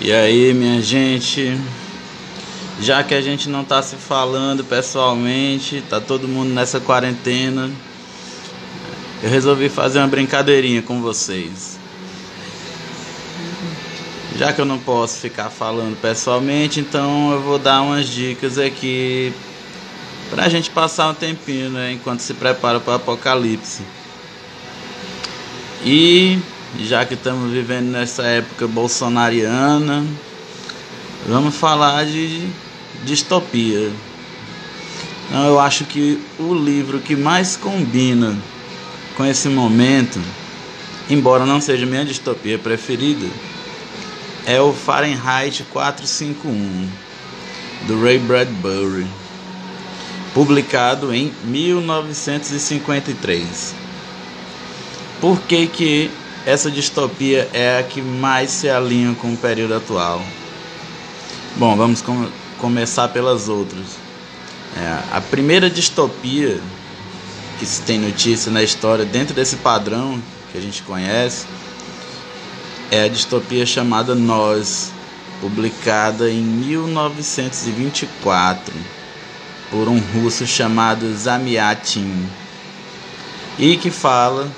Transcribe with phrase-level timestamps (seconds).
[0.00, 1.58] E aí, minha gente,
[2.80, 7.68] já que a gente não tá se falando pessoalmente, tá todo mundo nessa quarentena,
[9.20, 11.80] eu resolvi fazer uma brincadeirinha com vocês.
[14.36, 19.32] Já que eu não posso ficar falando pessoalmente, então eu vou dar umas dicas aqui
[20.30, 23.82] pra gente passar um tempinho, né, enquanto se prepara para o apocalipse.
[25.84, 26.38] E
[26.80, 30.04] já que estamos vivendo nessa época bolsonariana,
[31.26, 32.46] vamos falar de
[33.04, 33.90] distopia.
[35.28, 38.38] Então, eu acho que o livro que mais combina
[39.16, 40.20] com esse momento,
[41.10, 43.26] embora não seja minha distopia preferida,
[44.46, 46.88] é o Fahrenheit 451
[47.86, 49.06] do Ray Bradbury,
[50.32, 53.74] publicado em 1953.
[55.20, 56.10] Por que que
[56.48, 60.24] essa distopia é a que mais se alinha com o período atual.
[61.56, 62.26] Bom, vamos com
[62.58, 63.84] começar pelas outras.
[64.74, 66.58] É, a primeira distopia
[67.58, 71.44] que se tem notícia na história dentro desse padrão que a gente conhece
[72.90, 74.90] é a distopia chamada Nós,
[75.42, 78.74] publicada em 1924
[79.70, 82.26] por um russo chamado Zamyatin
[83.58, 84.50] e que fala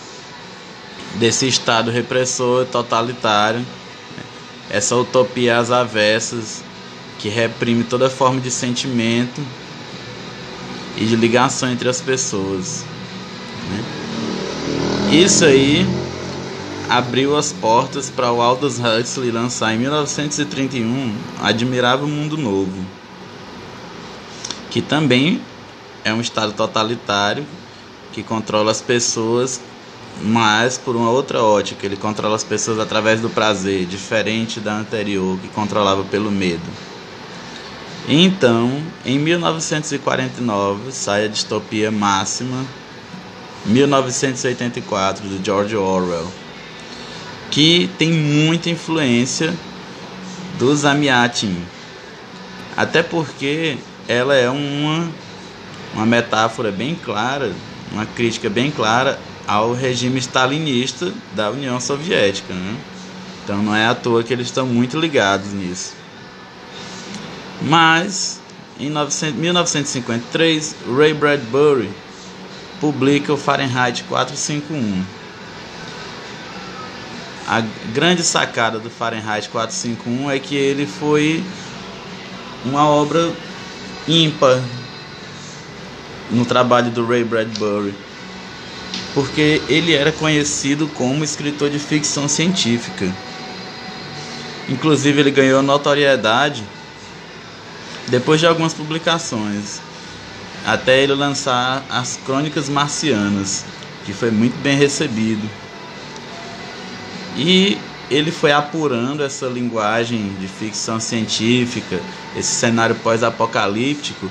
[1.17, 3.65] desse Estado repressor totalitário,
[4.69, 6.62] essa utopia às avessas
[7.19, 9.43] que reprime toda forma de sentimento
[10.97, 12.84] e de ligação entre as pessoas.
[13.69, 13.84] Né?
[15.12, 15.87] Isso aí
[16.89, 22.84] abriu as portas para o Aldous Huxley lançar em 1931 Admirável Mundo Novo,
[24.71, 25.41] que também
[26.05, 27.45] é um estado totalitário
[28.12, 29.61] que controla as pessoas
[30.22, 35.38] mas por uma outra ótica, ele controla as pessoas através do prazer, diferente da anterior,
[35.38, 36.62] que controlava pelo medo.
[38.08, 42.64] Então, em 1949, sai a distopia máxima,
[43.64, 46.26] 1984, do George Orwell,
[47.50, 49.54] que tem muita influência
[50.59, 51.56] do Zamiatin.
[52.76, 53.78] Até porque
[54.09, 55.09] ela é uma,
[55.94, 57.53] uma metáfora bem clara,
[57.92, 59.19] uma crítica bem clara
[59.50, 62.55] ao regime stalinista da União Soviética.
[62.55, 62.77] Né?
[63.43, 65.94] Então não é à toa que eles estão muito ligados nisso.
[67.60, 68.41] Mas
[68.78, 71.91] em 1953, Ray Bradbury
[72.81, 75.05] publica o Fahrenheit 451.
[77.49, 77.60] A
[77.93, 81.43] grande sacada do Fahrenheit 451 é que ele foi
[82.65, 83.33] uma obra
[84.06, 84.62] ímpar
[86.31, 87.93] no trabalho do Ray Bradbury
[89.15, 93.12] porque ele era conhecido como escritor de ficção científica.
[94.69, 96.62] Inclusive, ele ganhou notoriedade
[98.09, 99.81] depois de algumas publicações,
[100.66, 103.65] até ele lançar as Crônicas Marcianas,
[104.04, 105.48] que foi muito bem recebido.
[107.37, 107.78] E
[108.10, 112.00] ele foi apurando essa linguagem de ficção científica,
[112.37, 114.28] esse cenário pós-apocalíptico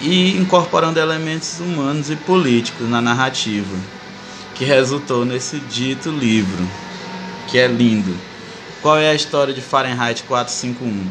[0.00, 3.76] e incorporando elementos humanos e políticos na narrativa,
[4.54, 6.66] que resultou nesse dito livro,
[7.46, 8.16] que é lindo.
[8.80, 11.06] Qual é a história de Fahrenheit 451?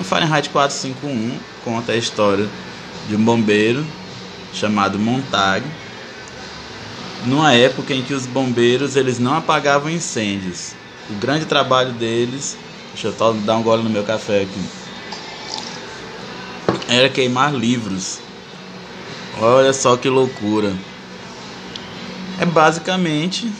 [0.00, 2.48] O Fahrenheit 451 conta a história
[3.08, 3.86] de um bombeiro
[4.52, 5.64] chamado Montag,
[7.26, 10.72] numa época em que os bombeiros eles não apagavam incêndios.
[11.08, 12.56] O grande trabalho deles,
[12.92, 14.83] deixa eu dar um gole no meu café aqui
[16.88, 18.18] era queimar livros.
[19.38, 20.72] Olha só que loucura.
[22.38, 23.50] É basicamente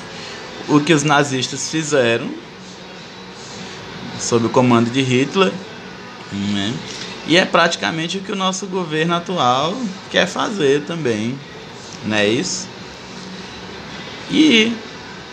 [0.68, 2.28] o que os nazistas fizeram
[4.18, 5.52] sob o comando de Hitler.
[6.32, 6.74] Né?
[7.26, 9.74] E é praticamente o que o nosso governo atual
[10.10, 11.38] quer fazer também.
[12.04, 12.68] Não é isso?
[14.30, 14.72] E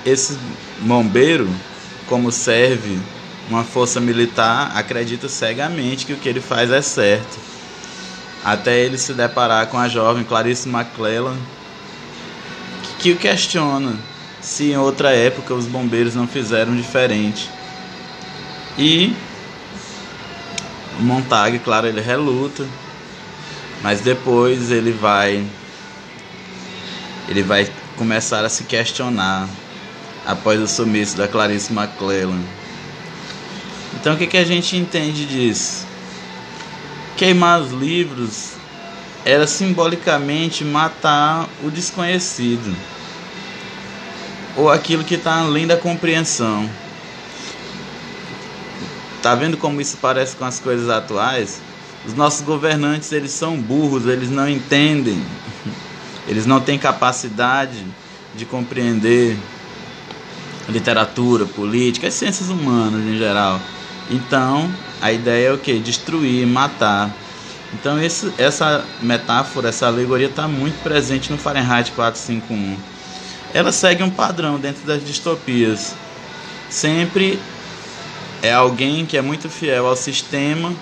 [0.06, 0.38] esse
[0.80, 1.50] bombeiro,
[2.08, 3.00] como serve
[3.52, 7.38] uma força militar acredita cegamente que o que ele faz é certo.
[8.46, 11.38] Até ele se deparar com a jovem Clarice McClellan,
[12.98, 13.96] que o questiona
[14.40, 17.50] se em outra época os bombeiros não fizeram diferente.
[18.78, 19.14] E
[21.00, 22.66] Montag, claro, ele reluta,
[23.84, 25.46] mas depois ele vai
[27.28, 29.48] ele vai começar a se questionar
[30.26, 32.42] após o sumiço da Clarice McClellan.
[34.02, 35.86] Então o que, que a gente entende disso?
[37.16, 38.54] Queimar os livros
[39.24, 42.76] era simbolicamente matar o desconhecido
[44.58, 46.68] ou aquilo que está além da compreensão.
[49.22, 51.62] Tá vendo como isso parece com as coisas atuais?
[52.04, 55.24] Os nossos governantes, eles são burros, eles não entendem.
[56.28, 57.84] Eles não têm capacidade
[58.36, 59.36] de compreender
[60.70, 63.60] literatura, política, as ciências humanas em geral.
[64.12, 64.70] Então,
[65.02, 65.80] a ideia é o que?
[65.80, 67.10] Destruir, matar.
[67.74, 72.78] Então, esse, essa metáfora, essa alegoria está muito presente no Fahrenheit 451.
[73.54, 75.96] Ela segue um padrão dentro das distopias.
[76.70, 77.40] Sempre
[78.42, 80.74] é alguém que é muito fiel ao sistema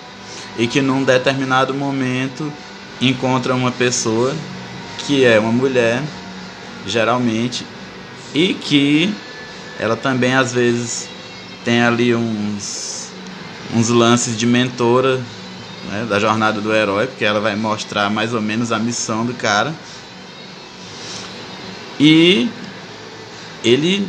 [0.58, 2.52] e que num determinado momento
[3.00, 4.34] encontra uma pessoa
[5.06, 6.02] que é uma mulher,
[6.84, 7.64] geralmente,
[8.34, 9.14] e que
[9.78, 11.08] ela também às vezes
[11.64, 12.89] tem ali uns,
[13.74, 15.20] uns lances de mentora
[15.90, 19.34] né, da jornada do herói, porque ela vai mostrar mais ou menos a missão do
[19.34, 19.74] cara.
[21.98, 22.48] E
[23.64, 24.06] ele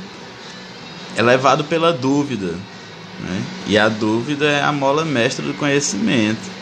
[1.15, 2.55] é levado pela dúvida.
[3.19, 3.43] Né?
[3.67, 6.61] E a dúvida é a mola mestra do conhecimento.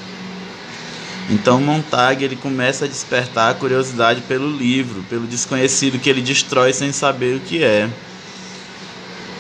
[1.30, 6.74] Então Montag ele começa a despertar a curiosidade pelo livro, pelo desconhecido que ele destrói
[6.74, 7.88] sem saber o que é.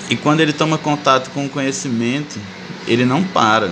[0.09, 2.39] E quando ele toma contato com o conhecimento,
[2.87, 3.71] ele não para.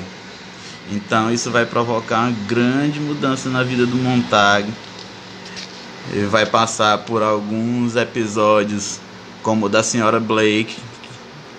[0.92, 4.72] Então isso vai provocar uma grande mudança na vida do Montag.
[6.12, 9.00] Ele vai passar por alguns episódios
[9.42, 10.78] como o da senhora Blake,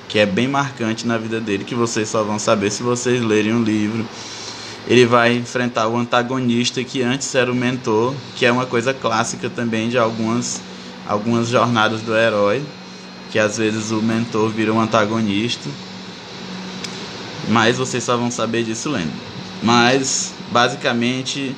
[0.09, 3.55] que é bem marcante na vida dele, que vocês só vão saber se vocês lerem
[3.55, 4.07] o livro
[4.89, 9.51] ele vai enfrentar o antagonista que antes era o mentor, que é uma coisa clássica
[9.51, 10.63] também de algumas,
[11.07, 12.63] algumas jornadas do herói,
[13.31, 15.69] que às vezes o mentor vira um antagonista.
[17.49, 19.13] Mas vocês só vão saber disso lendo.
[19.63, 21.55] Mas basicamente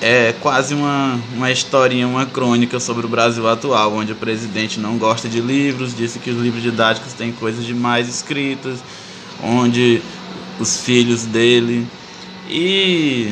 [0.00, 4.98] é quase uma, uma historinha, uma crônica sobre o Brasil atual, onde o presidente não
[4.98, 8.80] gosta de livros, disse que os livros didáticos têm coisas demais escritas,
[9.40, 10.02] onde
[10.58, 11.86] os filhos dele
[12.50, 13.30] e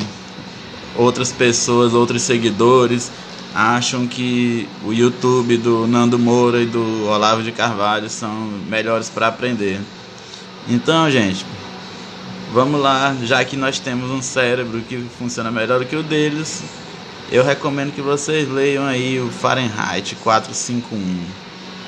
[0.95, 3.11] outras pessoas, outros seguidores
[3.53, 8.33] acham que o YouTube do Nando Moura e do Olavo de Carvalho são
[8.67, 9.79] melhores para aprender.
[10.67, 11.45] Então, gente,
[12.53, 16.63] vamos lá, já que nós temos um cérebro que funciona melhor que o deles,
[17.31, 21.25] eu recomendo que vocês leiam aí o Fahrenheit 451.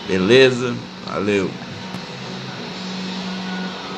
[0.08, 0.76] Beleza?
[1.06, 1.50] Valeu.